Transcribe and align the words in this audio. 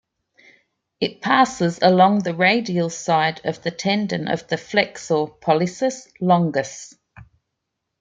It 0.99 1.21
passes 1.21 1.77
along 1.79 2.23
the 2.23 2.33
radial 2.33 2.89
side 2.89 3.39
of 3.45 3.61
the 3.61 3.69
tendon 3.69 4.27
of 4.27 4.47
the 4.47 4.57
flexor 4.57 5.27
pollicis 5.43 6.11
longus. 6.19 6.95